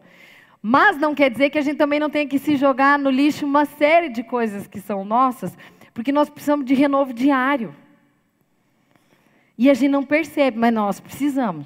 [0.60, 3.46] Mas não quer dizer que a gente também não tenha que se jogar no lixo
[3.46, 5.56] uma série de coisas que são nossas,
[5.94, 7.72] porque nós precisamos de renovo diário.
[9.56, 11.64] E a gente não percebe, mas nós precisamos.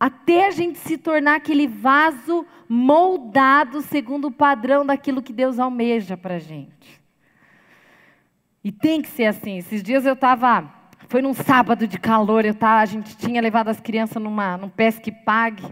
[0.00, 6.16] Até a gente se tornar aquele vaso moldado segundo o padrão daquilo que Deus almeja
[6.16, 6.98] para gente.
[8.64, 9.58] E tem que ser assim.
[9.58, 10.72] Esses dias eu estava.
[11.06, 14.70] Foi num sábado de calor, eu tava, a gente tinha levado as crianças numa, num
[14.70, 15.64] pesque pague.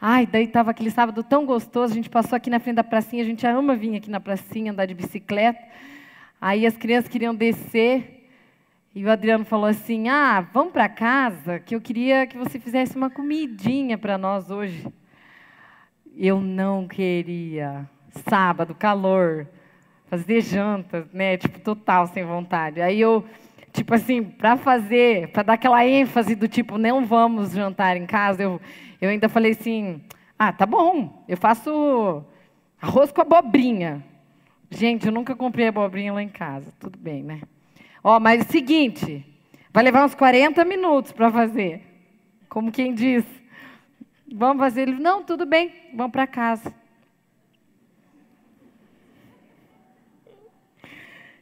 [0.00, 3.22] Ai, daí estava aquele sábado tão gostoso, a gente passou aqui na frente da pracinha,
[3.22, 5.60] a gente ama vir aqui na pracinha, andar de bicicleta.
[6.40, 8.19] Aí as crianças queriam descer,
[8.94, 12.96] e o Adriano falou assim: Ah, vamos para casa, que eu queria que você fizesse
[12.96, 14.86] uma comidinha para nós hoje.
[16.16, 17.88] Eu não queria.
[18.28, 19.46] Sábado, calor,
[20.06, 21.36] fazer janta, né?
[21.36, 22.80] Tipo, total sem vontade.
[22.82, 23.24] Aí eu,
[23.72, 28.42] tipo assim, para fazer, para dar aquela ênfase do tipo, não vamos jantar em casa,
[28.42, 28.60] eu,
[29.00, 30.02] eu ainda falei assim:
[30.36, 32.24] Ah, tá bom, eu faço
[32.82, 34.04] arroz com abobrinha.
[34.68, 37.40] Gente, eu nunca comprei abobrinha lá em casa, tudo bem, né?
[38.02, 39.24] Ó, mas é seguinte,
[39.72, 41.82] vai levar uns 40 minutos para fazer.
[42.48, 43.24] Como quem diz.
[44.32, 44.82] Vamos fazer.
[44.82, 46.74] Ele, não, tudo bem, vamos para casa.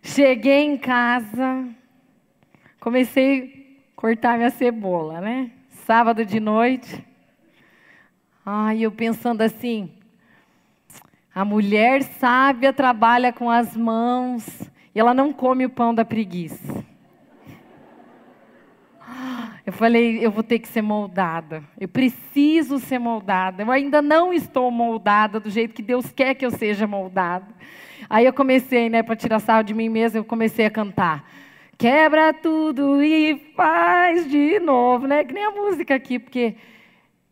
[0.03, 1.69] Cheguei em casa,
[2.81, 5.51] comecei a cortar minha cebola, né?
[5.85, 7.05] Sábado de noite.
[8.45, 9.93] Ai, eu pensando assim,
[11.35, 16.85] a mulher sábia trabalha com as mãos, ela não come o pão da preguiça.
[19.65, 21.63] Eu falei, eu vou ter que ser moldada.
[21.79, 23.63] Eu preciso ser moldada.
[23.63, 27.47] Eu ainda não estou moldada do jeito que Deus quer que eu seja moldada.
[28.09, 31.31] Aí eu comecei, né, para tirar sarro de mim mesma, eu comecei a cantar.
[31.77, 35.23] Quebra tudo e faz de novo, né?
[35.23, 36.57] Que nem a música aqui, porque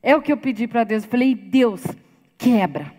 [0.02, 1.04] é o que eu pedi para Deus.
[1.04, 1.82] Eu falei, Deus,
[2.38, 2.95] quebra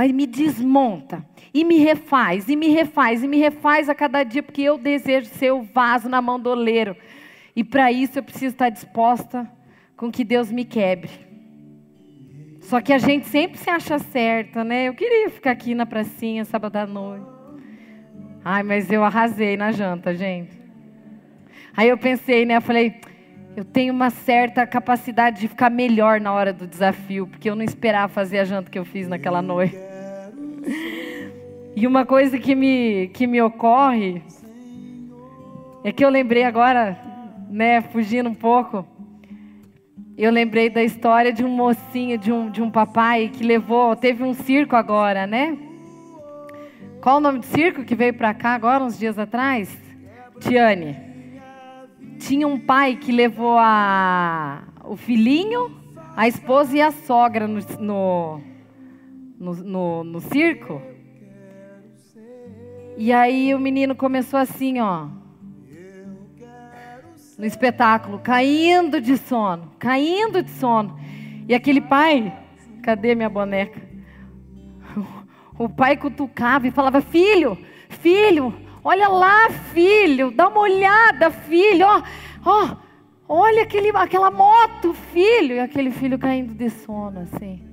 [0.00, 4.42] mas me desmonta e me refaz, e me refaz, e me refaz a cada dia,
[4.42, 6.96] porque eu desejo ser o vaso na mão do oleiro.
[7.54, 9.46] E para isso eu preciso estar disposta
[9.98, 11.10] com que Deus me quebre.
[12.62, 14.88] Só que a gente sempre se acha certa, né?
[14.88, 17.26] Eu queria ficar aqui na pracinha sábado à noite.
[18.42, 20.58] Ai, mas eu arrasei na janta, gente.
[21.76, 22.56] Aí eu pensei, né?
[22.56, 23.02] Eu falei,
[23.54, 27.62] eu tenho uma certa capacidade de ficar melhor na hora do desafio, porque eu não
[27.62, 29.89] esperava fazer a janta que eu fiz naquela noite.
[31.74, 34.22] E uma coisa que me, que me ocorre
[35.82, 36.98] é que eu lembrei agora,
[37.48, 38.84] né, fugindo um pouco,
[40.18, 44.22] eu lembrei da história de um mocinho, de um, de um papai que levou, teve
[44.22, 45.56] um circo agora, né?
[47.00, 49.74] Qual o nome do circo que veio para cá agora, uns dias atrás?
[50.40, 50.96] Tiane.
[52.18, 55.74] Tinha um pai que levou a, o filhinho,
[56.14, 58.49] a esposa e a sogra no, no
[59.40, 60.82] no, no, no circo.
[62.98, 65.08] E aí o menino começou assim, ó.
[67.38, 71.00] No espetáculo, caindo de sono, caindo de sono.
[71.48, 72.38] E aquele pai,
[72.82, 73.80] cadê minha boneca?
[75.58, 77.56] O pai cutucava e falava: Filho,
[77.88, 82.02] filho, olha lá, filho, dá uma olhada, filho, ó,
[82.44, 82.76] ó,
[83.26, 85.54] olha aquele, aquela moto, filho.
[85.56, 87.69] E aquele filho caindo de sono, assim.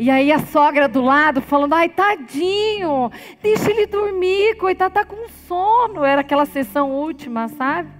[0.00, 5.28] E aí a sogra do lado falando, ai, tadinho, deixa ele dormir, coitado, tá com
[5.46, 6.02] sono.
[6.02, 7.90] Era aquela sessão última, sabe?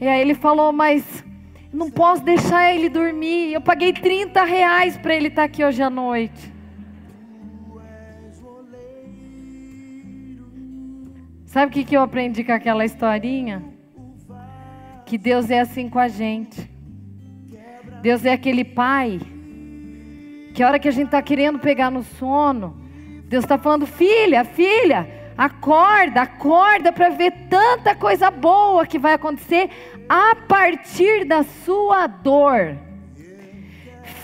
[0.00, 1.22] E aí ele falou, mas
[1.70, 3.52] não posso deixar ele dormir.
[3.52, 6.50] Eu paguei 30 reais para ele estar tá aqui hoje à noite.
[11.44, 13.62] Sabe o que, que eu aprendi com aquela historinha?
[15.04, 16.70] Que Deus é assim com a gente.
[18.00, 19.35] Deus é aquele pai
[20.56, 22.74] que a hora que a gente está querendo pegar no sono,
[23.24, 29.68] Deus está falando, filha, filha, acorda, acorda para ver tanta coisa boa que vai acontecer
[30.08, 32.74] a partir da sua dor.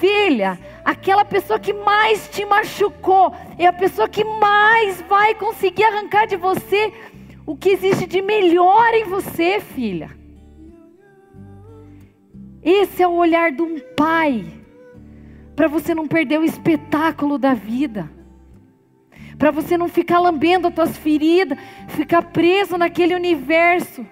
[0.01, 6.26] Filha, aquela pessoa que mais te machucou é a pessoa que mais vai conseguir arrancar
[6.26, 6.95] de você
[7.45, 10.11] o que existe de melhor em você, filha.
[12.62, 14.62] Esse é o olhar de um pai
[15.55, 18.11] para você não perder o espetáculo da vida,
[19.38, 24.07] para você não ficar lambendo as tuas feridas, ficar preso naquele universo,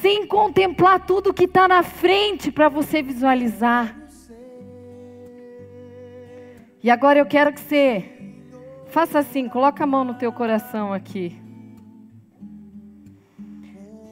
[0.00, 3.96] sem contemplar tudo que está na frente para você visualizar.
[6.82, 8.04] E agora eu quero que você
[8.86, 11.36] faça assim, coloca a mão no teu coração aqui.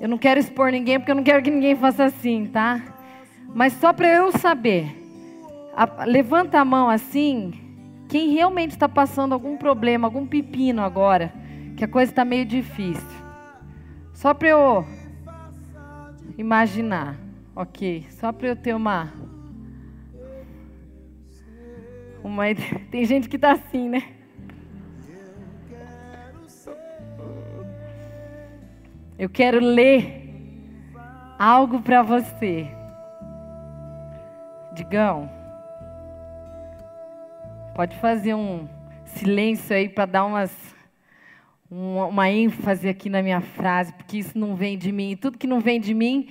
[0.01, 2.81] Eu não quero expor ninguém porque eu não quero que ninguém faça assim, tá?
[3.55, 4.98] Mas só para eu saber.
[5.79, 7.53] A, levanta a mão assim,
[8.09, 11.33] quem realmente está passando algum problema, algum pepino agora,
[11.77, 13.07] que a coisa está meio difícil.
[14.13, 14.85] Só para eu
[16.37, 17.17] imaginar,
[17.55, 18.05] ok?
[18.11, 19.13] Só para eu ter uma
[22.25, 22.43] uma,
[22.91, 24.03] tem gente que está assim, né?
[29.17, 30.43] Eu quero ler
[31.39, 32.67] algo para você.
[34.75, 35.38] Digão,
[37.79, 38.69] pode fazer um
[39.05, 40.51] silêncio aí para dar umas
[41.71, 45.13] uma, uma ênfase aqui na minha frase, porque isso não vem de mim.
[45.13, 46.29] E tudo que não vem de mim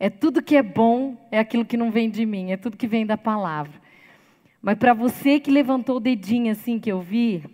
[0.00, 2.86] é tudo que é bom, é aquilo que não vem de mim, é tudo que
[2.86, 3.74] vem da palavra.
[4.62, 7.44] Mas para você que levantou o dedinho assim que eu vi,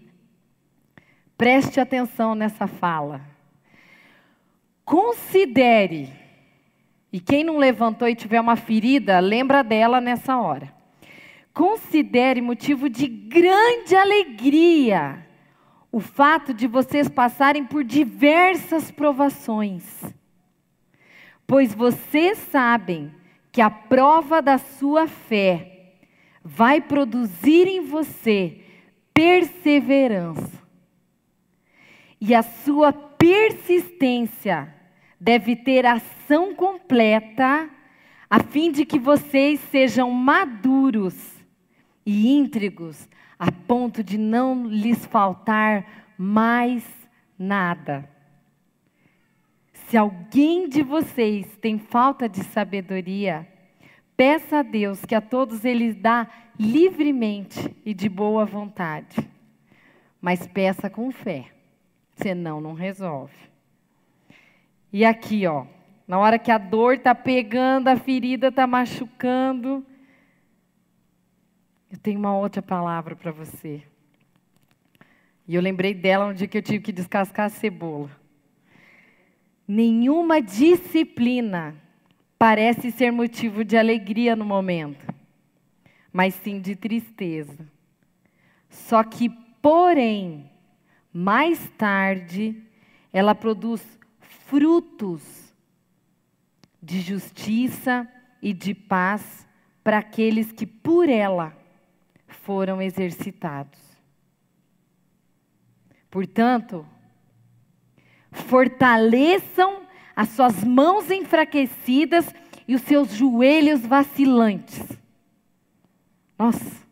[1.37, 3.21] preste atenção nessa fala.
[4.85, 6.09] Considere,
[7.13, 10.84] e quem não levantou e tiver uma ferida, lembra dela nessa hora.
[11.55, 15.25] Considere motivo de grande alegria
[15.93, 20.03] o fato de vocês passarem por diversas provações,
[21.47, 23.15] pois vocês sabem
[23.53, 25.95] que a prova da sua fé
[26.43, 28.61] vai produzir em você
[29.15, 30.61] perseverança.
[32.21, 34.75] E a sua persistência
[35.21, 37.71] deve ter ação completa,
[38.29, 41.34] a fim de que vocês sejam maduros
[42.05, 46.85] e íntegros, a ponto de não lhes faltar mais
[47.39, 48.09] nada.
[49.73, 53.49] Se alguém de vocês tem falta de sabedoria,
[54.17, 56.29] Peça a Deus que a todos Ele dá
[56.59, 59.29] livremente e de boa vontade.
[60.21, 61.47] Mas peça com fé,
[62.17, 63.35] senão não resolve.
[64.93, 65.67] E aqui, ó,
[66.07, 69.85] na hora que a dor está pegando, a ferida está machucando,
[71.95, 73.81] eu tenho uma outra palavra para você.
[75.47, 78.11] E eu lembrei dela no dia que eu tive que descascar a cebola.
[79.67, 81.73] Nenhuma disciplina
[82.37, 85.07] parece ser motivo de alegria no momento,
[86.13, 87.65] mas sim de tristeza.
[88.69, 89.31] Só que,
[89.63, 90.51] porém,
[91.13, 92.61] mais tarde,
[93.13, 93.87] ela produz
[94.21, 95.55] frutos
[96.83, 98.09] de justiça
[98.43, 99.47] e de paz
[99.85, 101.63] para aqueles que por ela
[102.35, 103.81] foram exercitados.
[106.11, 106.87] Portanto,
[108.31, 109.83] fortaleçam
[110.15, 112.33] as suas mãos enfraquecidas
[112.69, 114.81] e os seus joelhos vacilantes.
[116.39, 116.85] Nossa,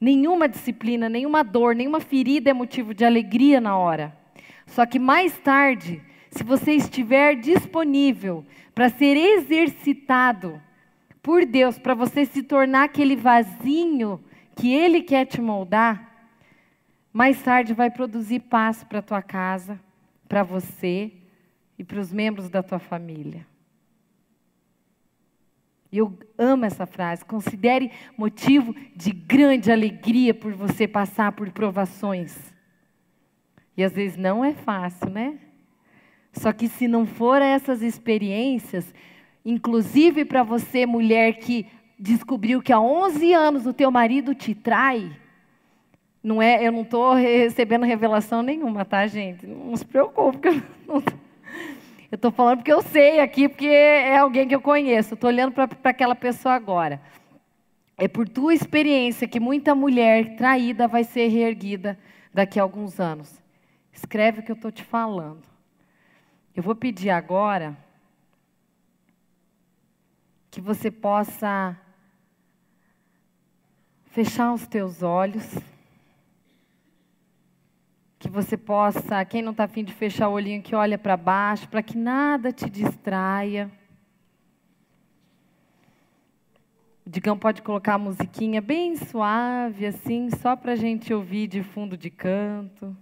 [0.00, 4.16] nenhuma disciplina, nenhuma dor, nenhuma ferida é motivo de alegria na hora.
[4.66, 8.44] Só que mais tarde, se você estiver disponível
[8.74, 10.60] para ser exercitado
[11.22, 14.20] por Deus, para você se tornar aquele vasinho
[14.56, 16.30] que Ele quer te moldar,
[17.12, 19.78] mais tarde vai produzir paz para a tua casa,
[20.28, 21.12] para você
[21.78, 23.46] e para os membros da tua família.
[25.92, 27.24] Eu amo essa frase.
[27.24, 32.36] Considere motivo de grande alegria por você passar por provações.
[33.76, 35.38] E às vezes não é fácil, né?
[36.32, 38.92] Só que se não for essas experiências,
[39.44, 41.66] inclusive para você, mulher que
[41.98, 45.10] descobriu que há 11 anos o teu marido te trai,
[46.22, 49.46] não é, eu não estou recebendo revelação nenhuma, tá, gente?
[49.46, 51.26] Não se preocupe, porque eu não estou
[52.10, 55.14] eu estou falando porque eu sei aqui, porque é alguém que eu conheço.
[55.14, 57.00] Estou olhando para aquela pessoa agora.
[57.98, 61.98] É por tua experiência que muita mulher traída vai ser reerguida
[62.32, 63.42] daqui a alguns anos.
[63.92, 65.42] Escreve o que eu estou te falando.
[66.54, 67.76] Eu vou pedir agora
[70.50, 71.76] que você possa
[74.16, 75.58] fechar os teus olhos
[78.18, 81.68] que você possa, quem não está afim de fechar o olhinho, que olha para baixo,
[81.68, 83.70] para que nada te distraia.
[87.04, 91.62] O Digão pode colocar a musiquinha bem suave, assim, só para a gente ouvir de
[91.62, 92.96] fundo de canto.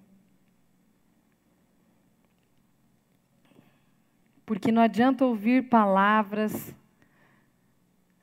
[4.44, 6.74] Porque não adianta ouvir palavras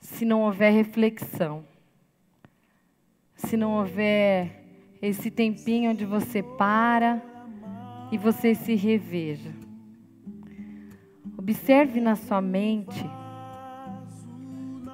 [0.02, 1.70] se não houver reflexão,
[3.42, 4.64] se não houver
[5.02, 7.22] esse tempinho onde você para
[8.12, 9.52] e você se reveja.
[11.38, 13.04] Observe na sua mente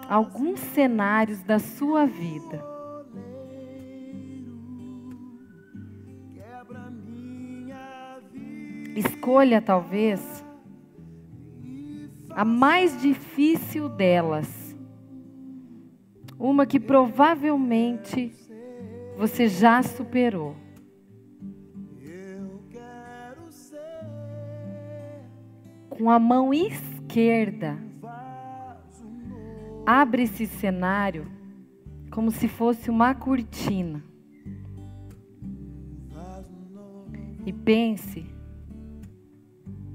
[0.10, 2.78] alguns cenários da sua vida
[8.98, 10.44] Escolha talvez
[12.32, 14.57] a mais difícil delas.
[16.40, 18.32] Uma que provavelmente
[19.18, 20.56] você já superou.
[25.90, 27.78] Com a mão esquerda,
[29.84, 31.26] abre esse cenário
[32.12, 34.04] como se fosse uma cortina.
[37.46, 38.26] E pense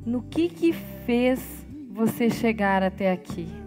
[0.04, 3.61] no que que fez você chegar até aqui.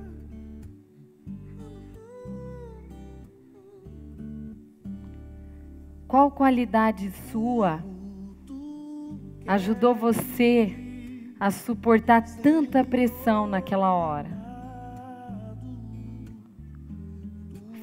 [6.16, 7.84] Qual qualidade sua
[9.45, 10.74] ajudou você
[11.38, 14.30] a suportar tanta pressão naquela hora?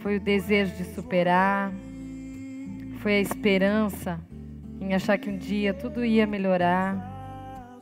[0.01, 1.75] Foi o desejo de superar?
[3.01, 4.19] Foi a esperança
[4.81, 7.79] em achar que um dia tudo ia melhorar?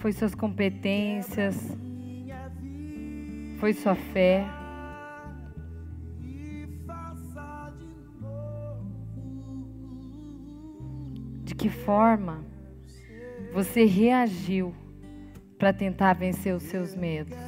[0.00, 1.78] Foi suas competências?
[3.60, 4.63] Foi sua fé?
[11.64, 12.44] Que forma
[13.50, 14.74] você reagiu
[15.58, 17.38] para tentar vencer os seus medos?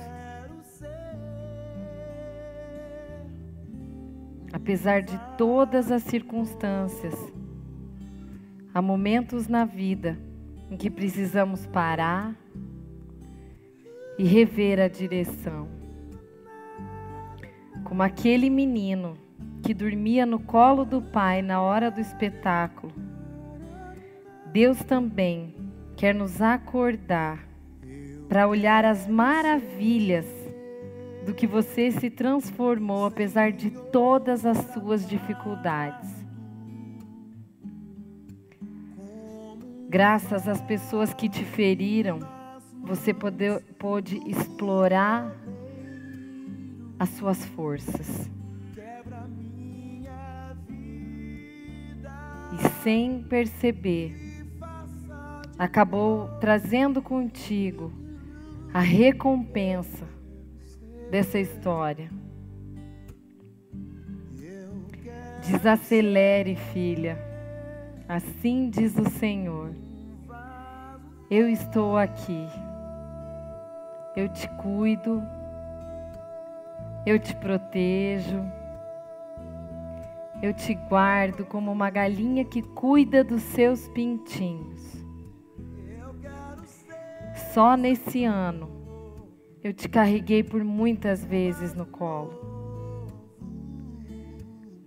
[4.51, 7.15] Apesar de todas as circunstâncias,
[8.73, 10.19] há momentos na vida
[10.71, 12.35] em que precisamos parar
[14.19, 15.69] e rever a direção.
[17.85, 19.19] Como aquele menino
[19.63, 23.06] que dormia no colo do pai na hora do espetáculo.
[24.57, 25.55] Deus também
[25.99, 27.47] quer nos acordar
[28.27, 30.25] para olhar as maravilhas
[31.27, 36.09] do que você se transformou apesar de todas as suas dificuldades.
[39.91, 42.21] Graças às pessoas que te feriram,
[42.81, 45.37] você pode, pôde explorar
[46.99, 48.31] as suas forças.
[52.55, 54.26] E sem perceber,
[55.59, 57.91] acabou trazendo contigo
[58.73, 60.07] a recompensa
[61.11, 62.11] dessa história.
[65.47, 67.19] Desacelere, filha.
[68.09, 69.71] Assim diz o Senhor.
[71.31, 72.47] Eu estou aqui.
[74.17, 75.23] Eu te cuido.
[77.07, 78.45] Eu te protejo.
[80.43, 84.96] Eu te guardo como uma galinha que cuida dos seus pintinhos.
[87.57, 88.69] Só nesse ano
[89.65, 92.35] eu te carreguei por muitas vezes no colo.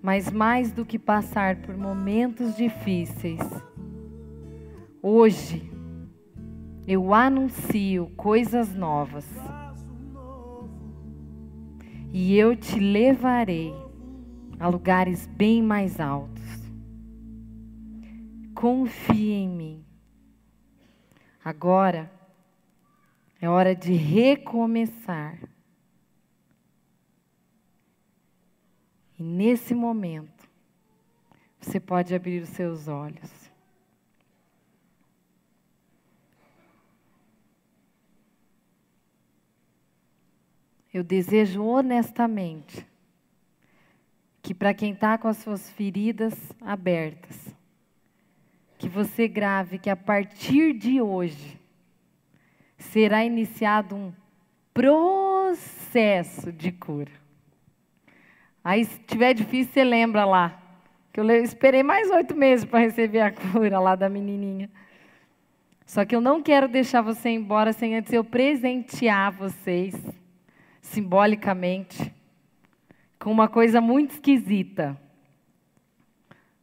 [0.03, 3.39] Mas mais do que passar por momentos difíceis,
[5.01, 5.67] hoje
[6.85, 9.25] eu anuncio coisas novas.
[12.13, 13.73] E eu te levarei
[14.59, 16.71] a lugares bem mais altos.
[18.53, 19.85] Confie em mim.
[21.43, 22.18] Agora
[23.41, 25.39] é hora de recomeçar.
[29.17, 30.49] E nesse momento,
[31.59, 33.49] você pode abrir os seus olhos.
[40.91, 42.85] Eu desejo honestamente
[44.41, 47.55] que, para quem está com as suas feridas abertas,
[48.77, 51.58] que você grave que a partir de hoje
[52.79, 54.13] será iniciado um
[54.73, 57.11] processo de cura.
[58.63, 60.61] Aí, se tiver difícil, você lembra lá.
[61.11, 64.69] Que eu esperei mais oito meses para receber a cura lá da menininha.
[65.85, 69.95] Só que eu não quero deixar você embora sem antes eu presentear vocês,
[70.81, 72.13] simbolicamente,
[73.17, 74.95] com uma coisa muito esquisita.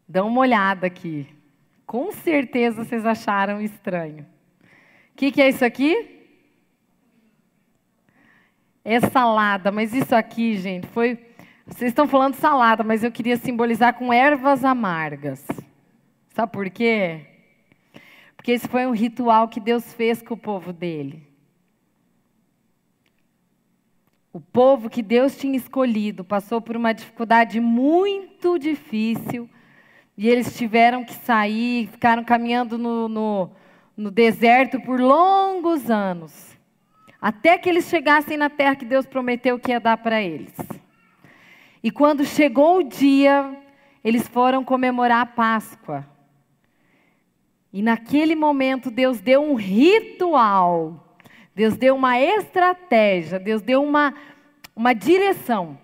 [0.08, 1.26] Dá uma olhada aqui.
[1.84, 4.24] Com certeza vocês acharam estranho.
[5.16, 6.28] O que, que é isso aqui?
[8.84, 11.18] É salada, mas isso aqui, gente, foi.
[11.66, 15.42] Vocês estão falando salada, mas eu queria simbolizar com ervas amargas.
[16.34, 17.28] Sabe por quê?
[18.36, 21.26] Porque esse foi um ritual que Deus fez com o povo dele.
[24.34, 29.48] O povo que Deus tinha escolhido passou por uma dificuldade muito difícil
[30.14, 33.50] e eles tiveram que sair, ficaram caminhando no, no
[33.96, 36.56] no deserto por longos anos,
[37.20, 40.52] até que eles chegassem na terra que Deus prometeu que ia dar para eles.
[41.82, 43.56] E quando chegou o dia,
[44.04, 46.06] eles foram comemorar a Páscoa.
[47.72, 51.16] E naquele momento Deus deu um ritual,
[51.54, 54.14] Deus deu uma estratégia, Deus deu uma,
[54.74, 55.78] uma direção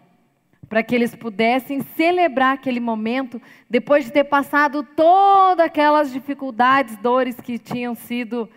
[0.72, 7.38] para que eles pudessem celebrar aquele momento depois de ter passado todas aquelas dificuldades, dores
[7.38, 8.48] que tinham sido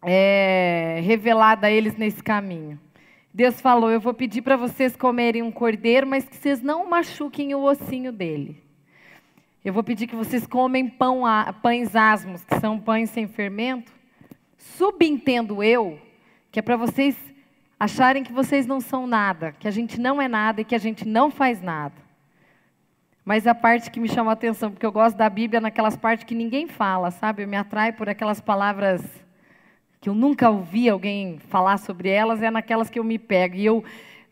[0.00, 2.80] é, reveladas a eles nesse caminho.
[3.34, 7.54] Deus falou: Eu vou pedir para vocês comerem um cordeiro, mas que vocês não machuquem
[7.54, 8.56] o ossinho dele.
[9.62, 11.24] Eu vou pedir que vocês comem pão,
[11.60, 13.92] pães asmos, que são pães sem fermento.
[14.56, 16.00] Subentendo eu
[16.50, 17.14] que é para vocês
[17.78, 20.78] acharem que vocês não são nada, que a gente não é nada e que a
[20.78, 22.04] gente não faz nada.
[23.24, 26.24] Mas a parte que me chama a atenção, porque eu gosto da Bíblia naquelas partes
[26.24, 27.42] que ninguém fala, sabe?
[27.42, 29.02] Eu me atrai por aquelas palavras
[29.98, 33.56] que eu nunca ouvi alguém falar sobre elas, é naquelas que eu me pego.
[33.56, 33.82] E eu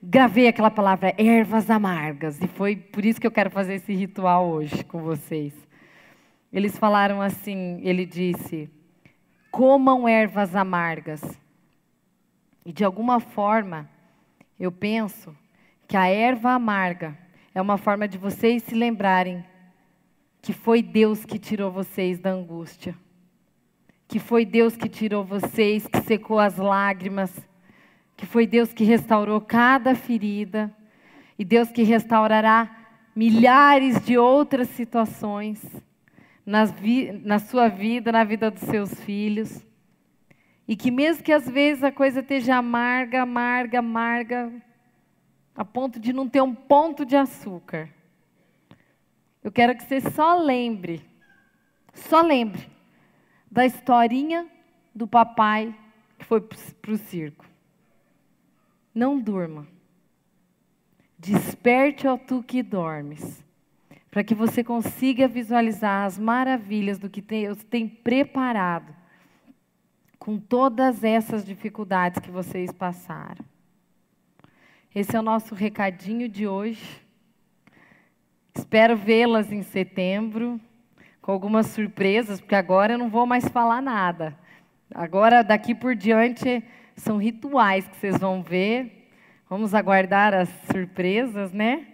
[0.03, 4.47] gravei aquela palavra ervas amargas, e foi por isso que eu quero fazer esse ritual
[4.51, 5.55] hoje com vocês.
[6.53, 8.69] Eles falaram assim, ele disse:
[9.51, 11.23] "Comam ervas amargas".
[12.65, 13.89] E de alguma forma,
[14.59, 15.37] eu penso
[15.89, 17.19] que a erva amarga
[17.55, 19.45] é uma forma de vocês se lembrarem
[20.41, 22.95] que foi Deus que tirou vocês da angústia.
[24.09, 27.35] Que foi Deus que tirou vocês, que secou as lágrimas,
[28.17, 30.75] que foi Deus que restaurou cada ferida,
[31.39, 32.71] e Deus que restaurará
[33.17, 35.61] milhares de outras situações
[36.45, 39.65] na sua vida, na vida dos seus filhos.
[40.73, 44.51] E que mesmo que às vezes a coisa esteja amarga, amarga, amarga,
[45.55, 47.91] a ponto de não ter um ponto de açúcar,
[49.45, 51.05] eu quero que você só lembre,
[51.93, 52.67] só lembre
[53.51, 54.49] da historinha
[54.95, 55.77] do papai
[56.19, 57.45] que foi para o circo.
[58.95, 59.69] Não durma.
[61.19, 63.45] Desperte, ó tu que dormes,
[64.11, 69.02] para que você consiga visualizar as maravilhas do que Deus tem preparado
[70.23, 73.45] com todas essas dificuldades que vocês passaram.
[74.95, 77.03] Esse é o nosso recadinho de hoje.
[78.55, 80.61] Espero vê-las em setembro
[81.21, 84.39] com algumas surpresas, porque agora eu não vou mais falar nada.
[84.95, 86.63] Agora, daqui por diante,
[86.95, 89.11] são rituais que vocês vão ver.
[89.51, 91.85] Vamos aguardar as surpresas, né?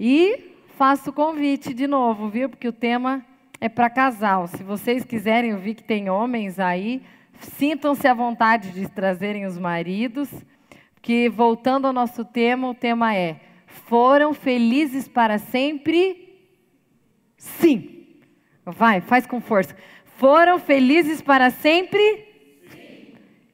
[0.00, 2.48] E faço o convite de novo, viu?
[2.48, 3.22] Porque o tema
[3.60, 4.46] é para casal.
[4.46, 7.02] Se vocês quiserem, eu vi que tem homens aí,
[7.40, 10.30] sintam-se à vontade de trazerem os maridos.
[11.00, 16.24] Que voltando ao nosso tema, o tema é: foram felizes para sempre?
[17.36, 18.06] Sim.
[18.64, 19.76] Vai, faz com força.
[20.16, 22.28] Foram felizes para sempre?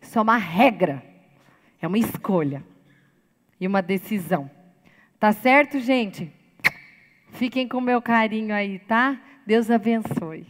[0.01, 1.03] Isso é uma regra,
[1.81, 2.64] é uma escolha
[3.61, 4.51] e uma decisão.
[5.18, 6.33] Tá certo, gente?
[7.33, 9.20] Fiquem com meu carinho aí, tá?
[9.47, 10.47] Deus abençoe.